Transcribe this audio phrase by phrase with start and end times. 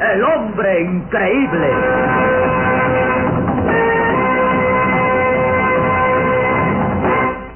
[0.00, 1.70] el hombre increíble.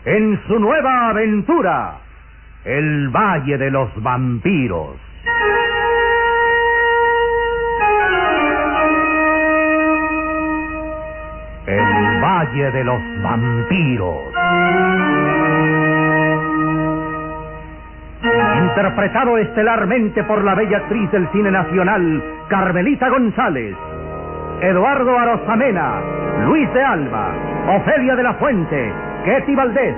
[0.05, 1.99] En su nueva aventura,
[2.65, 4.97] el Valle de los Vampiros.
[11.67, 14.39] El Valle de los Vampiros.
[18.63, 23.77] Interpretado estelarmente por la bella actriz del cine nacional, Carmelita González,
[24.63, 26.01] Eduardo Arosamena,
[26.47, 27.31] Luis de Alba,
[27.77, 28.93] Ofelia de la Fuente,
[29.25, 29.95] Ketty Valdés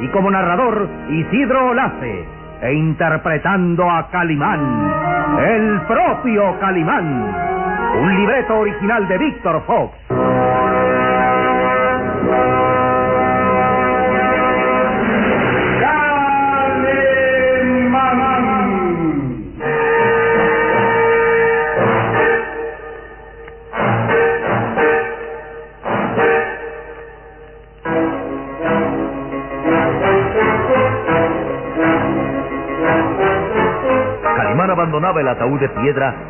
[0.00, 2.24] y como narrador Isidro Olace,
[2.62, 4.92] e interpretando a Calimán,
[5.44, 7.34] el propio Calimán,
[8.02, 10.09] un libreto original de Víctor Fox.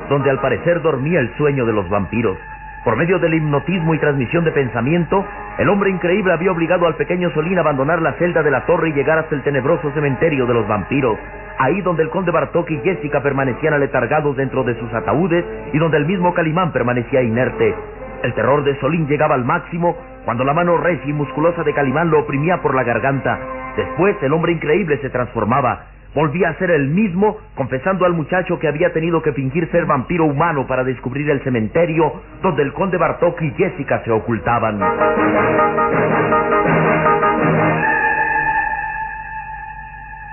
[0.08, 2.36] Donde al parecer dormía el sueño de los vampiros.
[2.84, 5.24] Por medio del hipnotismo y transmisión de pensamiento,
[5.58, 8.88] el hombre increíble había obligado al pequeño Solín a abandonar la celda de la torre
[8.88, 11.18] y llegar hasta el tenebroso cementerio de los vampiros,
[11.58, 15.98] ahí donde el conde Bartok y Jessica permanecían aletargados dentro de sus ataúdes y donde
[15.98, 17.74] el mismo Calimán permanecía inerte.
[18.22, 22.10] El terror de Solín llegaba al máximo cuando la mano recia y musculosa de Calimán
[22.10, 23.38] lo oprimía por la garganta.
[23.76, 25.86] Después el hombre increíble se transformaba.
[26.14, 30.24] Volvía a ser el mismo, confesando al muchacho que había tenido que fingir ser vampiro
[30.24, 32.12] humano para descubrir el cementerio
[32.42, 34.80] donde el conde Bartok y Jessica se ocultaban.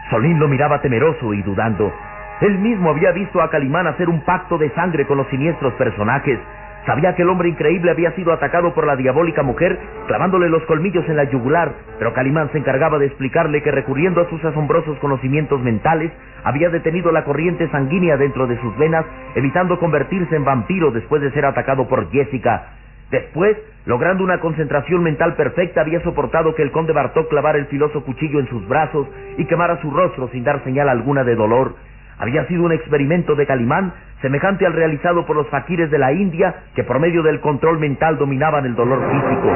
[0.09, 1.94] Solín lo miraba temeroso y dudando.
[2.41, 6.39] Él mismo había visto a Calimán hacer un pacto de sangre con los siniestros personajes.
[6.88, 9.78] Sabía que el hombre increíble había sido atacado por la diabólica mujer,
[10.08, 14.30] clavándole los colmillos en la yugular, pero Calimán se encargaba de explicarle que recurriendo a
[14.30, 16.14] sus asombrosos conocimientos mentales,
[16.46, 19.06] había detenido la corriente sanguínea dentro de sus venas,
[19.36, 22.68] evitando convertirse en vampiro después de ser atacado por Jessica.
[23.12, 28.02] Después, logrando una concentración mental perfecta, había soportado que el conde Bartok clavara el filoso
[28.06, 31.75] cuchillo en sus brazos y quemara su rostro sin dar señal alguna de dolor.
[32.18, 36.53] Había sido un experimento de Calimán semejante al realizado por los faquires de la India
[36.75, 39.51] que por medio del control mental dominaban el dolor físico.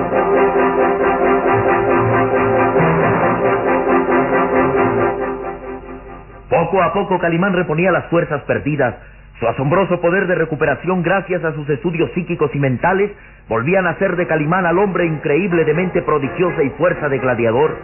[6.50, 8.96] Poco a poco Calimán reponía las fuerzas perdidas.
[9.42, 13.10] Su asombroso poder de recuperación gracias a sus estudios psíquicos y mentales
[13.50, 17.76] volvían a hacer de Calimán al hombre increíble de mente prodigiosa y fuerza de gladiador.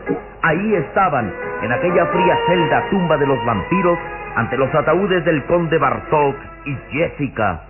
[0.44, 3.98] Ahí estaban, en aquella fría celda tumba de los vampiros,
[4.36, 6.36] ante los ataúdes del conde Bartok
[6.68, 7.64] y Jessica.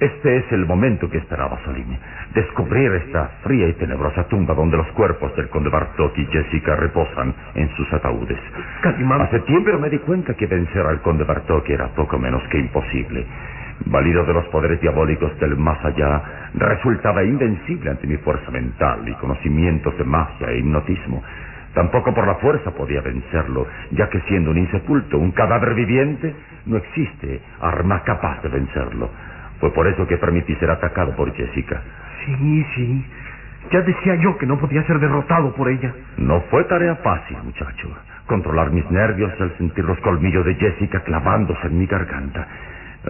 [0.00, 1.98] Este es el momento que esperaba Solín.
[2.32, 7.34] Descubrir esta fría y tenebrosa tumba donde los cuerpos del conde Bartok y Jessica reposan
[7.56, 8.38] en sus ataúdes.
[8.80, 9.22] Calimán.
[9.22, 13.26] Hace tiempo me di cuenta que vencer al conde Bartok era poco menos que imposible.
[13.86, 19.14] Valido de los poderes diabólicos del más allá, resultaba invencible ante mi fuerza mental y
[19.14, 21.24] conocimientos de magia e hipnotismo.
[21.74, 26.34] Tampoco por la fuerza podía vencerlo, ya que siendo un insepulto, un cadáver viviente,
[26.66, 29.10] no existe arma capaz de vencerlo.
[29.60, 31.82] Fue por eso que permití ser atacado por Jessica.
[32.24, 33.04] Sí, sí.
[33.72, 35.92] Ya decía yo que no podía ser derrotado por ella.
[36.16, 37.88] No fue tarea fácil, muchacho.
[38.26, 42.46] Controlar mis nervios al sentir los colmillos de Jessica clavándose en mi garganta.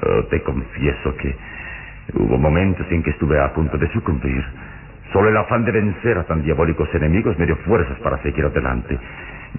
[0.02, 1.36] Oh, te confieso que
[2.14, 4.44] hubo momentos en que estuve a punto de sucumbir.
[5.12, 8.98] Solo el afán de vencer a tan diabólicos enemigos me dio fuerzas para seguir adelante.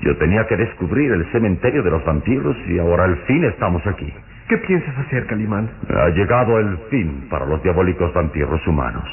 [0.02, 4.14] Yo tenía que descubrir el cementerio de los vampiros y ahora al fin estamos aquí.
[4.48, 5.70] ¿Qué piensas hacer, Calimán?
[5.90, 9.04] Ha llegado el fin para los diabólicos vampiros humanos.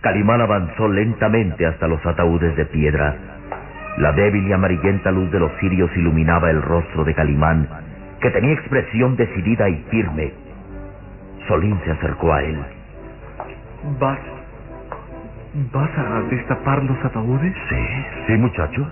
[0.00, 3.16] Calimán avanzó lentamente hasta los ataúdes de piedra.
[3.98, 7.68] La débil y amarillenta luz de los cirios iluminaba el rostro de Calimán,
[8.20, 10.32] que tenía expresión decidida y firme.
[11.48, 12.58] Solín se acercó a él.
[13.98, 14.18] ¿Vas.
[15.72, 17.54] ¿Vas a destapar los ataúdes?
[17.68, 18.90] Sí, sí, muchacho.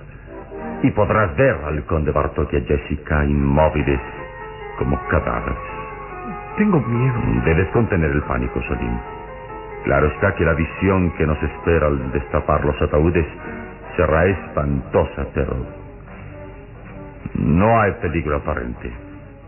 [0.81, 3.99] Y podrás ver al conde Bartok y a Jessica inmóviles
[4.77, 5.57] como cadáveres.
[6.57, 7.43] Tengo miedo.
[7.45, 8.97] Debes contener el pánico, Solim.
[9.83, 13.25] Claro está que la visión que nos espera al destapar los ataúdes
[13.95, 15.55] será espantosa, pero
[17.35, 18.91] no hay peligro aparente.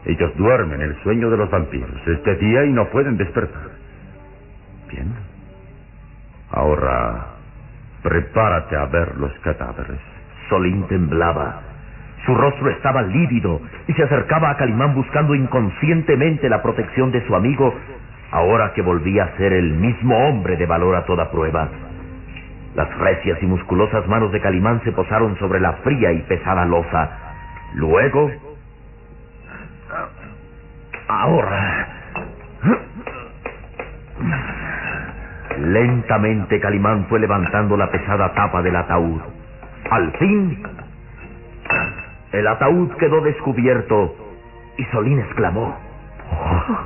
[0.05, 2.07] Ellos duermen el sueño de los vampiros.
[2.07, 3.69] Este día y no pueden despertar.
[4.89, 5.13] Bien.
[6.49, 7.27] Ahora,
[8.03, 10.10] prepárate a ver los cadáveres.
[10.51, 11.61] Solín temblaba.
[12.25, 17.33] Su rostro estaba lívido y se acercaba a Calimán buscando inconscientemente la protección de su
[17.33, 17.73] amigo,
[18.31, 21.69] ahora que volvía a ser el mismo hombre de valor a toda prueba.
[22.75, 27.09] Las recias y musculosas manos de Calimán se posaron sobre la fría y pesada losa.
[27.75, 28.29] Luego...
[31.07, 31.87] Ahora...
[35.59, 39.21] Lentamente Calimán fue levantando la pesada tapa del ataúd.
[39.91, 40.63] Al fin,
[42.31, 44.15] el ataúd quedó descubierto
[44.77, 45.77] y Solín exclamó.
[46.31, 46.77] Oh,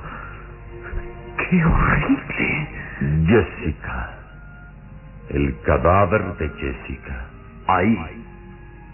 [1.37, 2.67] ¡Qué horrible!
[3.27, 4.09] Jessica.
[5.29, 7.25] El cadáver de Jessica.
[7.67, 8.25] Ahí,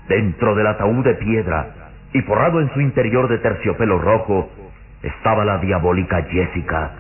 [0.10, 1.68] dentro del ataúd de piedra
[2.12, 4.52] y forrado en su interior de terciopelo rojo,
[5.04, 6.92] estaba la diabólica Jessica,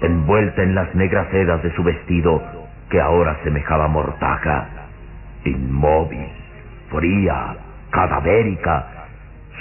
[0.00, 2.42] envuelta en las negras sedas de su vestido,
[2.90, 4.66] que ahora semejaba mortaja,
[5.44, 6.37] inmóvil,
[6.90, 7.56] fría,
[7.90, 8.86] cadavérica.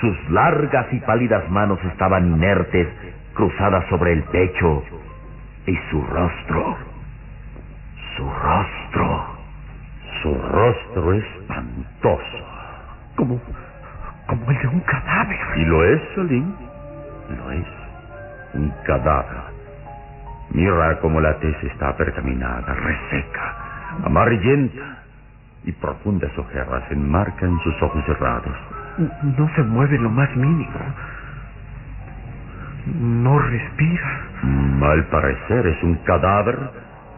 [0.01, 2.87] Sus largas y pálidas manos estaban inertes,
[3.33, 4.83] cruzadas sobre el pecho,
[5.65, 6.77] y su rostro,
[8.15, 9.25] su rostro,
[10.21, 12.45] su rostro espantoso.
[13.15, 13.41] Como,
[14.27, 15.39] como el de un cadáver.
[15.57, 16.55] ¿Y lo es, Solín?
[17.37, 17.65] Lo es.
[18.53, 19.57] Un cadáver.
[20.51, 23.55] Mira cómo la tez está pergaminada, reseca,
[24.05, 25.06] amarillenta
[25.65, 28.55] y profundas ojeras enmarcan sus ojos cerrados.
[29.37, 30.79] No se mueve lo más mínimo.
[32.99, 34.21] No respira.
[34.81, 36.57] Al parecer es un cadáver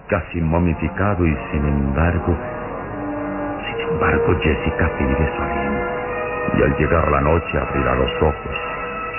[0.08, 2.36] casi momificado y sin embargo,
[3.68, 5.80] sin embargo Jessica pide Solín.
[6.58, 8.56] Y al llegar la noche abrirá los ojos.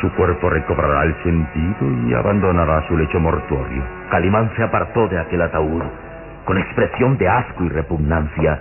[0.01, 3.83] Su cuerpo recobrará el sentido y abandonará su lecho mortuorio.
[4.11, 5.83] Calimán se apartó de aquel ataúd
[6.45, 8.61] con expresión de asco y repugnancia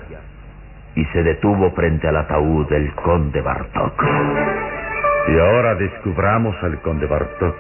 [1.00, 4.04] y se detuvo frente al ataúd del conde Bartok.
[5.30, 7.56] Y ahora descubramos al conde Bartok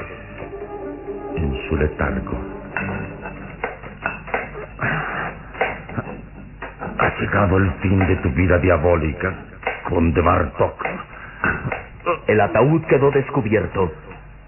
[1.35, 2.37] en su letargo.
[6.97, 9.33] Ha llegado el fin de tu vida diabólica,
[9.87, 10.85] conde Bartok.
[12.27, 13.93] El ataúd quedó descubierto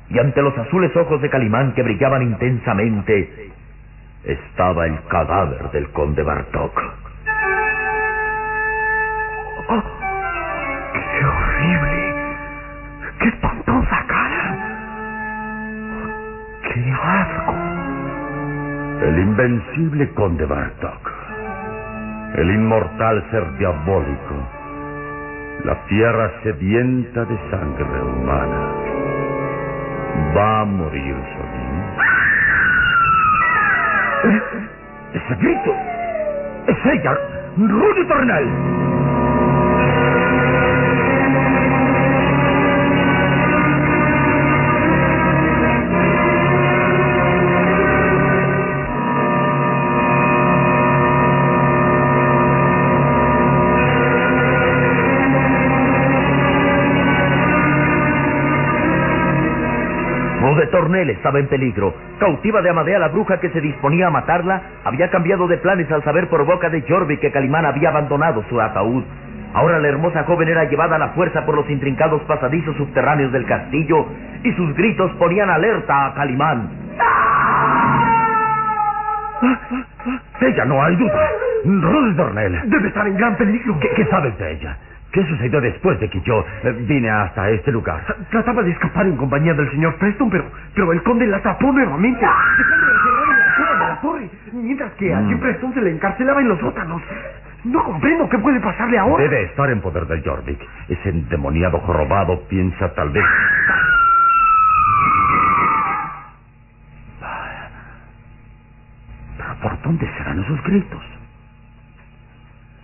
[0.09, 3.51] y ante los azules ojos de Calimán que brillaban intensamente
[4.25, 7.00] estaba el cadáver del conde Bartok.
[19.11, 21.11] El invencible conde Bartok.
[22.35, 24.35] El inmortal ser diabólico.
[25.65, 28.71] La tierra sedienta de sangre humana.
[30.33, 31.83] Va a morir, Solín.
[35.13, 35.75] ¡Ese grito!
[36.67, 37.17] ¡Es ella!
[37.57, 38.90] ¡Rudy Tornel!
[61.21, 61.93] Estaba en peligro.
[62.19, 66.03] Cautiva de Amadea, la bruja que se disponía a matarla, había cambiado de planes al
[66.03, 69.03] saber por boca de Jorvik que Calimán había abandonado su ataúd.
[69.53, 73.45] Ahora la hermosa joven era llevada a la fuerza por los intrincados pasadizos subterráneos del
[73.45, 74.07] castillo
[74.43, 76.69] y sus gritos ponían alerta a Calimán.
[80.41, 81.29] Ella no hay duda.
[82.15, 82.61] Dornell.
[82.65, 83.77] Debe estar en gran peligro.
[83.79, 84.75] ¿Qué, qué sabes de ella?
[85.11, 88.01] ¿Qué sucedió después de que yo eh, vine hasta este lugar?
[88.29, 92.25] Trataba de escapar en compañía del señor Preston, pero, pero el conde la atrapó nuevamente,
[92.57, 95.25] dejándola encerrada en la cueva de la torre, mientras que al Mm.
[95.27, 97.01] señor Preston se le encarcelaba en los sótanos.
[97.65, 99.21] No comprendo qué puede pasarle ahora.
[99.23, 100.59] Debe estar en poder de Jorvik.
[100.87, 103.23] Ese endemoniado jorobado piensa tal vez...
[109.37, 111.01] Pero ¿por dónde serán esos gritos?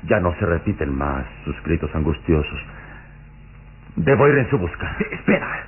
[0.07, 2.59] Ya no se repiten más sus gritos angustiosos.
[3.95, 4.95] Debo ir en su busca.
[4.99, 5.65] Eh, Espera.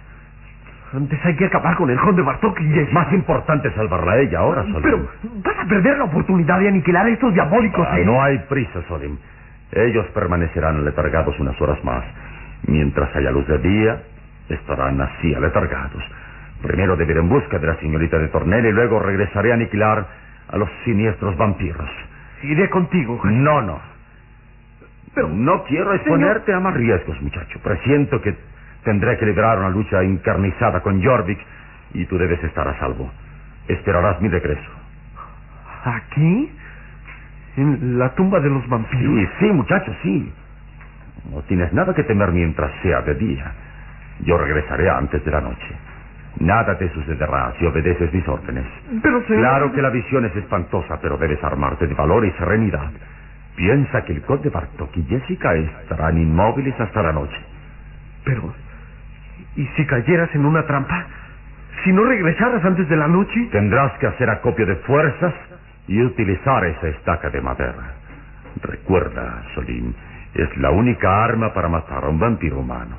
[0.94, 2.92] Antes hay que acabar con el conde Bartok y Jesse.
[2.92, 4.82] Más importante salvarla a ella ahora, Solim.
[4.82, 5.10] Pero
[5.44, 7.88] vas a perder la oportunidad de aniquilar a estos diabólicos.
[7.90, 8.06] Ah, ¿eh?
[8.06, 9.18] no hay prisa, Solim.
[9.72, 12.04] Ellos permanecerán letargados unas horas más.
[12.66, 14.02] Mientras haya luz de día,
[14.50, 16.04] estarán así aletargados.
[16.62, 20.08] Primero deberé en busca de la señorita de Tornel y luego regresaré a aniquilar
[20.50, 21.90] a los siniestros vampiros.
[22.42, 23.22] Iré contigo.
[23.24, 23.80] No, no.
[25.20, 27.60] Pero no quiero exponerte a más riesgos, muchacho.
[27.62, 28.34] Presiento que
[28.86, 31.38] tendré que librar una lucha encarnizada con Jorvik
[31.94, 33.12] y tú debes estar a salvo.
[33.68, 34.72] Esperarás mi regreso.
[35.84, 36.52] ¿Aquí?
[37.58, 39.02] ¿En la tumba de los vampiros?
[39.02, 40.34] Sí, sí, muchacho, sí.
[41.34, 43.52] No tienes nada que temer mientras sea de día.
[44.22, 45.76] Yo regresaré antes de la noche.
[46.40, 48.66] Nada te sucederá si obedeces mis órdenes.
[49.04, 49.42] Pero, señor...
[49.42, 52.90] Claro que la visión es espantosa, pero debes armarte de valor y serenidad.
[53.60, 57.36] Piensa que el conde Bartok y Jessica estarán inmóviles hasta la noche.
[58.24, 58.54] Pero,
[59.58, 61.06] ¿y si cayeras en una trampa?
[61.84, 63.50] Si no regresaras antes de la noche...
[63.52, 65.34] Tendrás que hacer acopio de fuerzas
[65.90, 67.96] y utilizar esa estaca de madera.
[68.62, 69.94] Recuerda, Solín,
[70.36, 72.96] es la única arma para matar a un vampiro humano.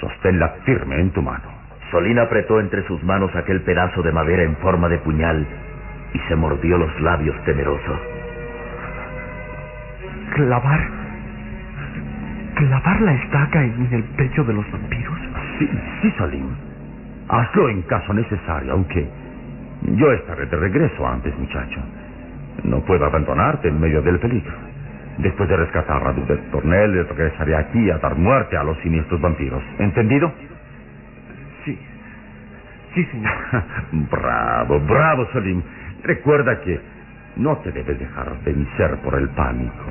[0.00, 1.48] Sosténla firme en tu mano.
[1.92, 5.46] Solín apretó entre sus manos aquel pedazo de madera en forma de puñal
[6.12, 8.19] y se mordió los labios temeroso.
[10.46, 10.80] ¿Clavar?
[12.54, 15.18] ¿Clavar la estaca en el pecho de los vampiros?
[15.58, 15.68] Sí,
[16.00, 16.48] sí, Solín.
[17.28, 19.06] Hazlo en caso necesario, aunque
[19.82, 21.80] yo estaré de regreso antes, muchacho.
[22.64, 24.52] No puedo abandonarte en medio del peligro.
[25.18, 29.62] Después de rescatar a Dubert Tornel, regresaré aquí a dar muerte a los siniestros vampiros.
[29.78, 30.32] ¿Entendido?
[31.66, 31.78] Sí.
[32.94, 33.32] Sí, señor.
[34.10, 35.62] bravo, bravo, Solim.
[36.02, 36.80] Recuerda que
[37.36, 39.84] no te debes dejar vencer por el pánico.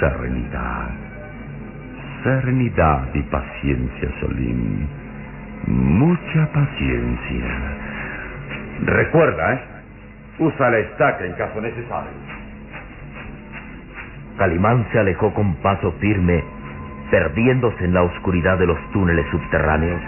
[0.00, 0.88] Serenidad.
[2.24, 4.86] Serenidad y paciencia, Solim.
[5.66, 7.46] Mucha paciencia.
[8.86, 9.60] Recuerda, ¿eh?
[10.38, 12.12] Usa la estaca en caso necesario.
[14.38, 16.42] Calimán se alejó con paso firme,
[17.10, 20.00] perdiéndose en la oscuridad de los túneles subterráneos.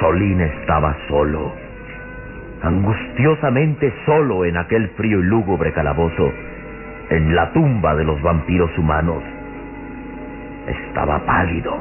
[0.00, 1.52] Solín estaba solo,
[2.62, 6.32] angustiosamente solo en aquel frío y lúgubre calabozo,
[7.14, 9.22] en la tumba de los vampiros humanos.
[10.66, 11.76] Estaba pálido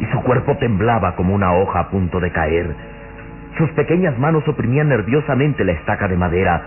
[0.00, 2.74] y su cuerpo temblaba como una hoja a punto de caer.
[3.58, 6.62] Sus pequeñas manos oprimían nerviosamente la estaca de madera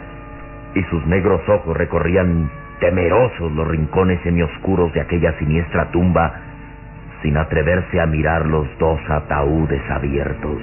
[0.76, 6.34] y sus negros ojos recorrían temerosos los rincones semioscuros de aquella siniestra tumba
[7.22, 10.62] sin atreverse a mirar los dos ataúdes abiertos.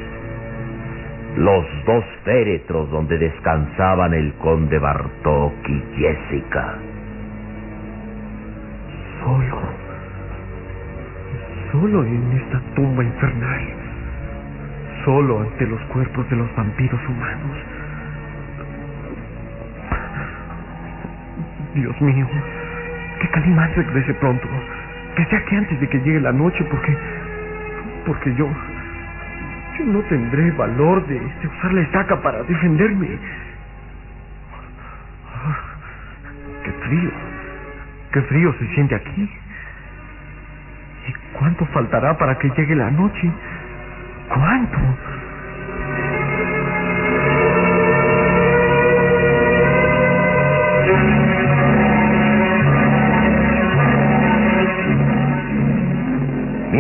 [1.36, 6.91] Los dos féretros donde descansaban el conde Bartok y Jessica.
[9.22, 9.62] Solo.
[11.70, 13.60] Solo en esta tumba infernal.
[15.04, 17.56] Solo ante los cuerpos de los vampiros humanos.
[21.74, 22.26] Dios mío,
[23.20, 24.48] que Calimán regrese pronto.
[25.16, 26.96] Que sea que antes de que llegue la noche, porque.
[28.06, 28.48] Porque yo.
[29.78, 33.18] Yo no tendré valor de, usar la estaca para defenderme.
[35.32, 35.58] Ah,
[36.64, 37.31] qué frío.
[38.12, 39.30] Qué frío se siente aquí.
[41.08, 43.32] ¿Y cuánto faltará para que llegue la noche?
[44.28, 44.78] ¿Cuánto?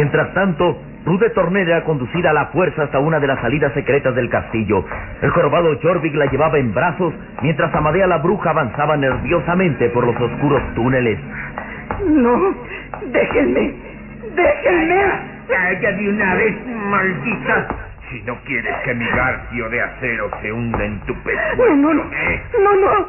[0.02, 4.12] Mientras tanto, Rude Tornel era conducida a la fuerza hasta una de las salidas secretas
[4.16, 4.84] del castillo.
[5.22, 10.20] El jorobado Jorvik la llevaba en brazos, mientras Amadea la bruja avanzaba nerviosamente por los
[10.20, 11.20] oscuros túneles.
[12.04, 12.52] No,
[13.12, 13.74] déjenme,
[14.34, 15.04] déjenme.
[15.46, 17.68] Calla de una vez, maldita.
[18.10, 21.56] Si no quieres que mi garfio de acero se hunda en tu pecho.
[21.58, 22.42] No, no, no, ¿eh?
[22.60, 23.06] no, no.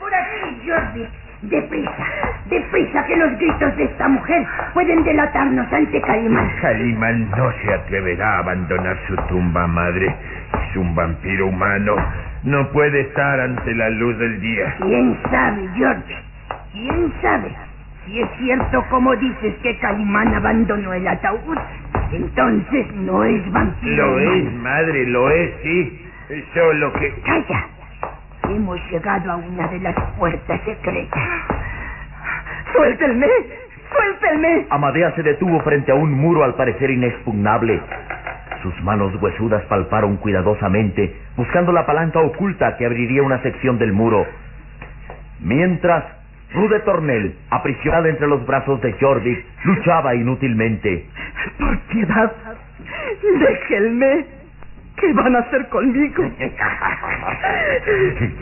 [0.00, 1.08] Por aquí, Jordi.
[1.42, 2.04] Deprisa,
[2.50, 6.50] deprisa, que los gritos de esta mujer pueden delatarnos ante Calimán.
[6.60, 10.14] Calimán no se atreverá a abandonar su tumba, madre.
[10.68, 11.96] Es un vampiro humano.
[12.44, 14.74] No puede estar ante la luz del día.
[14.80, 16.14] ¿Quién sabe, George?
[16.72, 17.56] ¿Quién sabe?
[18.04, 21.56] Si es cierto como dices que Calimán abandonó el ataúd,
[22.12, 23.96] entonces no es vampiro.
[23.96, 24.32] Lo humano.
[24.34, 26.06] es, madre, lo es, sí.
[26.52, 27.14] Solo que...
[27.24, 27.66] Calla.
[28.50, 31.22] Hemos llegado a una de las puertas secretas.
[32.74, 33.28] Suéltenme,
[33.92, 34.66] suéltenme.
[34.70, 37.80] Amadea se detuvo frente a un muro al parecer inexpugnable.
[38.62, 44.26] Sus manos huesudas palparon cuidadosamente, buscando la palanca oculta que abriría una sección del muro.
[45.38, 46.04] Mientras,
[46.52, 51.06] Rude Tornel, aprisionada entre los brazos de Jorvik, luchaba inútilmente.
[51.56, 52.32] Por piedad,
[53.38, 54.39] déjenme.
[55.00, 56.22] ¿Qué van a hacer conmigo?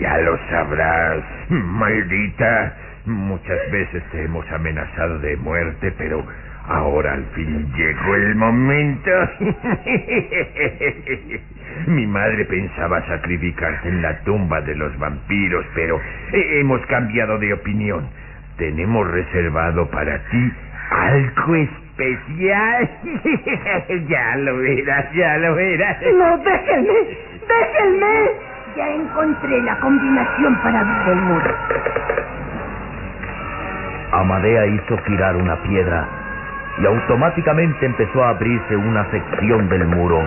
[0.01, 2.75] ya lo sabrás, maldita.
[3.07, 6.27] Muchas veces te hemos amenazado de muerte, pero
[6.67, 9.11] ahora al fin llegó el momento.
[11.87, 16.01] Mi madre pensaba sacrificarte en la tumba de los vampiros, pero
[16.33, 18.09] hemos cambiado de opinión.
[18.57, 20.53] Tenemos reservado para ti
[20.91, 21.88] algo especial.
[24.09, 25.97] ya lo verás, ya lo verás.
[26.15, 26.95] No, déjenme,
[27.49, 28.31] déjenme.
[28.77, 31.55] Ya encontré la combinación para abrir el muro.
[34.13, 36.07] Amadea hizo girar una piedra
[36.81, 40.23] y automáticamente empezó a abrirse una sección del muro.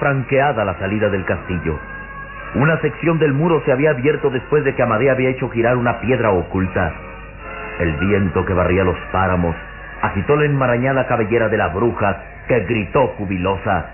[0.00, 1.78] Franqueada la salida del castillo.
[2.56, 6.00] Una sección del muro se había abierto después de que Amadea había hecho girar una
[6.00, 6.92] piedra oculta.
[7.78, 9.54] El viento que barría los páramos
[10.02, 13.90] agitó la enmarañada cabellera de la bruja, que gritó jubilosa.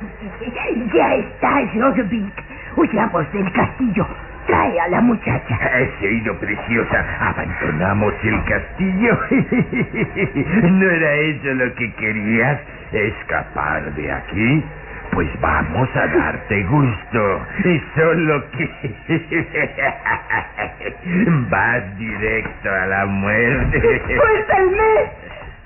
[0.94, 2.32] Ya está, Jorvik.
[2.76, 4.06] Huyamos del castillo.
[4.46, 5.54] Trae a la muchacha.
[5.54, 7.04] Ha sido preciosa.
[7.20, 9.18] Abandonamos el castillo.
[10.70, 12.60] ¿No era eso lo que querías?
[12.92, 14.64] ¿Escapar de aquí?
[15.12, 17.46] Pues vamos a darte gusto.
[17.64, 18.68] Y solo que...
[21.50, 24.02] Vas directo a la muerte.
[24.06, 25.10] ¡Suéltenme!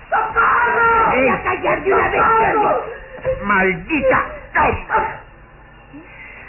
[0.08, 1.10] ¡Socorro!
[1.12, 2.22] ¡Ven a callar de una vez!
[3.44, 4.24] ¡Maldita!
[4.54, 5.23] ¡Toma!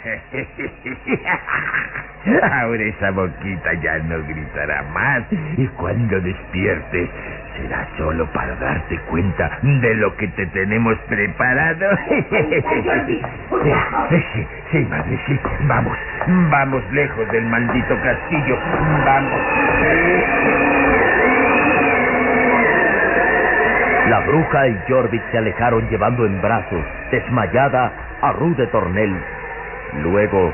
[2.52, 5.22] Ahora esa boquita ya no gritará más
[5.56, 7.08] y cuando despiertes
[7.56, 11.86] será solo para darte cuenta de lo que te tenemos preparado.
[14.08, 15.38] Sí, sí, madre, sí.
[15.62, 15.96] Vamos,
[16.50, 18.58] vamos lejos del maldito castillo.
[19.04, 19.40] Vamos.
[24.08, 29.16] La bruja y Jorvik se alejaron llevando en brazos, desmayada, a Ruth de Tornel.
[29.94, 30.52] Luego,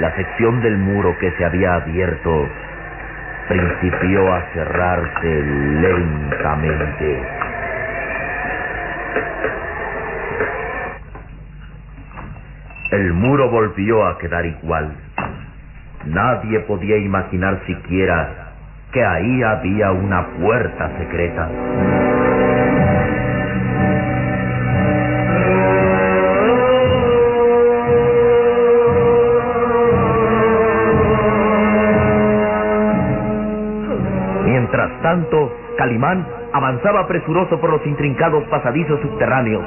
[0.00, 2.48] la sección del muro que se había abierto
[3.48, 7.22] principió a cerrarse lentamente.
[12.90, 14.92] El muro volvió a quedar igual.
[16.06, 18.52] Nadie podía imaginar siquiera
[18.92, 22.05] que ahí había una puerta secreta.
[34.66, 39.64] Mientras tanto, Calimán avanzaba presuroso por los intrincados pasadizos subterráneos.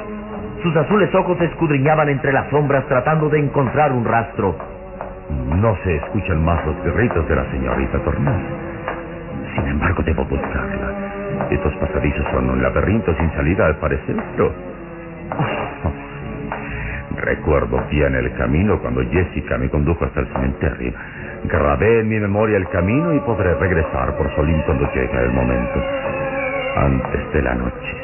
[0.62, 4.54] Sus azules ojos escudriñaban entre las sombras tratando de encontrar un rastro.
[5.56, 8.42] No se escuchan más los gritos de la señorita Tornel.
[9.54, 11.48] Sin embargo, debo buscarla.
[11.50, 14.52] Estos pasadizos son un laberinto sin salida, al parecer, pero...
[15.32, 15.92] Oh,
[17.16, 20.92] Recuerdo bien el camino cuando Jessica me condujo hasta el cementerio.
[21.44, 25.82] Grabé en mi memoria el camino y podré regresar por Solín cuando llegue el momento.
[26.76, 27.96] Antes de la noche.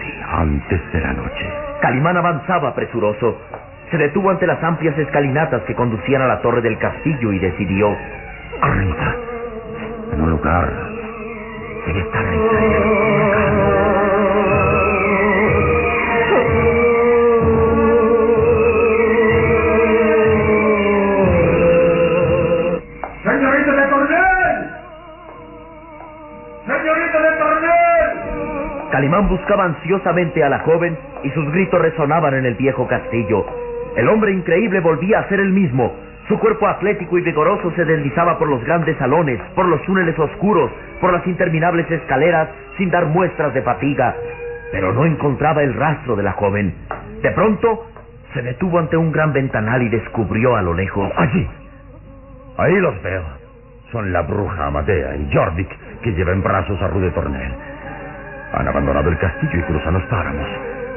[0.00, 1.52] Sí, antes de la noche.
[1.80, 3.40] Calimán avanzaba presuroso.
[3.90, 7.96] Se detuvo ante las amplias escalinatas que conducían a la torre del castillo y decidió.
[8.60, 9.14] Arriba.
[10.12, 10.72] En un lugar.
[11.86, 13.85] Debe estar la
[28.96, 33.44] Calimán buscaba ansiosamente a la joven y sus gritos resonaban en el viejo castillo.
[33.94, 35.94] El hombre increíble volvía a ser el mismo.
[36.28, 40.70] Su cuerpo atlético y vigoroso se deslizaba por los grandes salones, por los túneles oscuros,
[40.98, 44.16] por las interminables escaleras, sin dar muestras de fatiga.
[44.72, 46.74] Pero no encontraba el rastro de la joven.
[47.20, 47.90] De pronto,
[48.32, 51.12] se detuvo ante un gran ventanal y descubrió a lo lejos.
[51.18, 51.46] Allí.
[52.56, 53.24] Ahí los veo.
[53.92, 55.68] Son la bruja Amadea y Jorvik
[56.00, 57.75] que lleva en brazos a Rude Tornel.
[58.56, 60.48] Han abandonado el castillo y cruzan los páramos.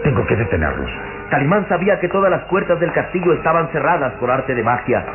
[0.03, 0.89] Tengo que detenerlos.
[1.29, 5.05] Calimán sabía que todas las puertas del castillo estaban cerradas por arte de magia.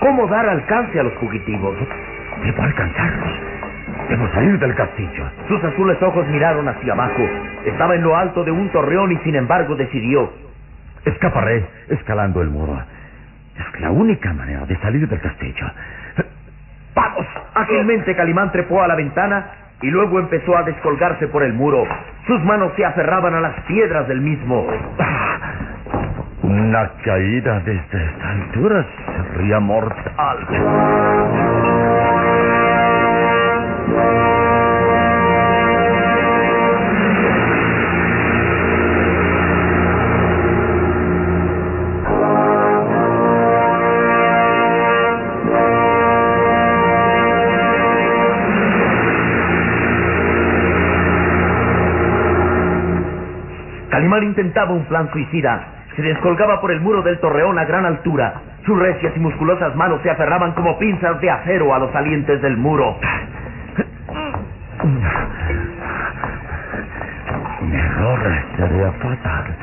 [0.00, 1.74] ¿Cómo dar alcance a los fugitivos?
[2.44, 3.30] Debo alcanzarlos.
[4.10, 5.24] Debo salir del castillo.
[5.48, 7.26] Sus azules ojos miraron hacia abajo.
[7.64, 10.30] Estaba en lo alto de un torreón y sin embargo decidió.
[11.04, 12.78] Escaparé escalando el muro.
[13.56, 15.66] Es la única manera de salir del castillo.
[16.94, 17.26] ¡Vamos!
[17.54, 19.46] Ágilmente Calimán trepó a la ventana
[19.82, 21.84] y luego empezó a descolgarse por el muro.
[22.26, 24.66] Sus manos se aferraban a las piedras del mismo.
[26.42, 28.86] Una caída desde esta altura
[29.34, 30.38] sería mortal.
[53.96, 55.58] Calimán intentaba un plan suicida.
[55.96, 58.42] Se descolgaba por el muro del torreón a gran altura.
[58.66, 62.58] Sus recias y musculosas manos se aferraban como pinzas de acero a los salientes del
[62.58, 62.98] muro.
[67.62, 68.20] Un error
[68.58, 69.56] sería fatal.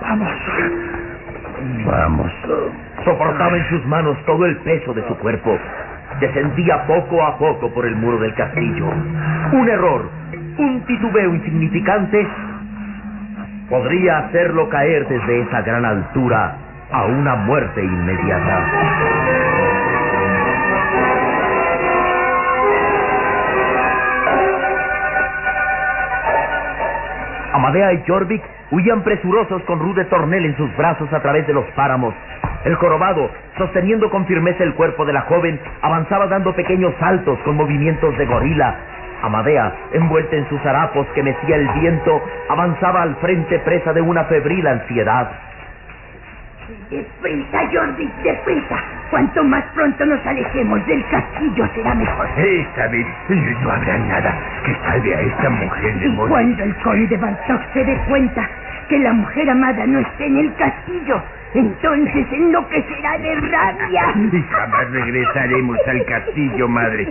[0.00, 0.28] Vamos.
[1.86, 2.32] Vamos.
[3.04, 5.56] Soportaba en sus manos todo el peso de su cuerpo.
[6.18, 8.86] Descendía poco a poco por el muro del castillo.
[9.52, 10.10] Un error,
[10.58, 12.26] un titubeo insignificante,
[13.72, 16.58] podría hacerlo caer desde esa gran altura
[16.90, 18.66] a una muerte inmediata.
[27.54, 31.64] Amadea y Jorvik huían presurosos con Rude Tornel en sus brazos a través de los
[31.74, 32.12] páramos.
[32.66, 37.56] El jorobado, sosteniendo con firmeza el cuerpo de la joven, avanzaba dando pequeños saltos con
[37.56, 38.76] movimientos de gorila.
[39.22, 44.24] Amadea, envuelta en sus harapos que mecía el viento, avanzaba al frente presa de una
[44.24, 45.30] febril ansiedad.
[46.90, 48.76] Deprisa, Jordi, deprisa.
[49.10, 52.26] Cuanto más pronto nos alejemos del castillo será mejor.
[52.38, 56.30] Esta vez no habrá nada que salve a esta mujer de Y morir.
[56.30, 58.48] cuando el conde Bartok se dé cuenta
[58.92, 61.22] que la mujer amada no está en el castillo,
[61.54, 64.14] entonces enloquecerá de rabia.
[64.30, 67.08] Y jamás regresaremos al castillo, madre.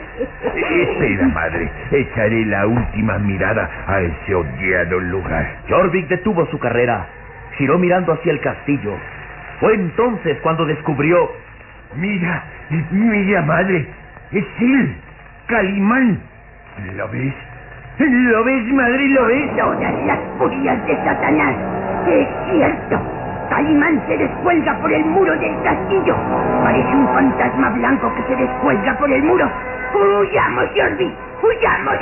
[0.56, 1.72] Espera, madre.
[1.89, 5.58] Echaré la última mirada a ese odiado lugar.
[5.70, 7.08] Jorvik detuvo su carrera.
[7.58, 8.96] Giró mirando hacia el castillo.
[9.60, 11.32] Fue entonces cuando descubrió
[11.96, 12.44] Mira,
[12.91, 13.88] mira, madre.
[14.32, 14.96] Es él,
[15.48, 16.20] Calimán.
[16.96, 17.34] ¿Lo ves?
[17.99, 19.08] ¿Lo ves, madre?
[19.10, 19.56] ¿Lo ves?
[19.58, 21.56] Todas las furias de Satanás.
[22.08, 22.99] Es cierto.
[23.49, 26.15] Calimán se descuelga por el muro del castillo.
[26.63, 29.49] Parece un fantasma blanco que se descuelga por el muro.
[29.93, 31.13] ¡Huyamos, Jordi!
[31.43, 31.95] ¡Huyamos!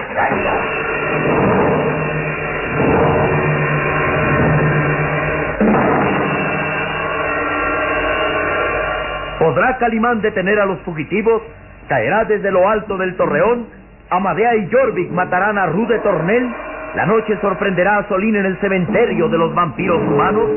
[9.39, 11.41] ¿Podrá Calimán detener a los fugitivos?
[11.87, 13.78] ¿Caerá desde lo alto del torreón?
[14.11, 16.49] ¿Amadea y Jorvik matarán a Rude Tornel?
[16.95, 20.49] ¿La noche sorprenderá a Solín en el cementerio de los vampiros humanos?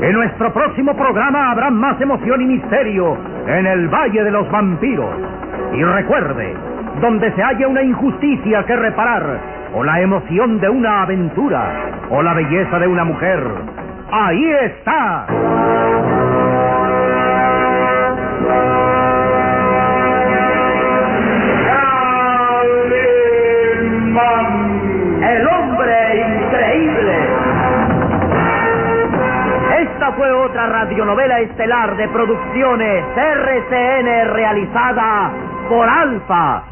[0.00, 5.14] En nuestro próximo programa habrá más emoción y misterio en el Valle de los Vampiros.
[5.74, 9.40] Y recuerde, donde se haya una injusticia que reparar,
[9.74, 11.72] o la emoción de una aventura,
[12.10, 13.42] o la belleza de una mujer,
[14.10, 15.26] ahí está.
[25.22, 27.16] El hombre increíble.
[29.80, 35.32] Esta fue otra radionovela estelar de producciones RCN realizada
[35.68, 36.64] por Alfa.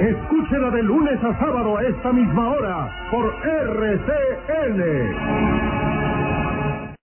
[0.00, 4.78] Escúchela de lunes a sábado a esta misma hora por RCN.